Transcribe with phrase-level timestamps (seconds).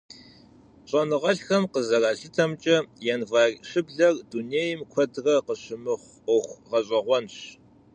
[0.89, 2.77] ЩӀэныгъэлӀхэм къызэралъытэмкӀэ,
[3.15, 7.35] январь щыблэр дунейм куэдрэ къыщымыхъу Ӏуэху гъэщӀэгъуэнщ.